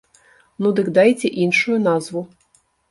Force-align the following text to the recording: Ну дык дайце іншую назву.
Ну 0.63 0.71
дык 0.79 0.87
дайце 0.97 1.33
іншую 1.47 1.77
назву. 1.89 2.27